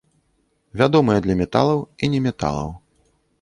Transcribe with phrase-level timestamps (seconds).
[0.81, 2.73] Вядомыя для металаў і неметалаў.